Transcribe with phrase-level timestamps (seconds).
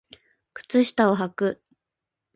[0.55, 1.61] 靴下をはく